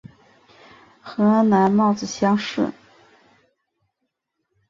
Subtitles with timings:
[0.99, 2.71] 河南戊子乡试。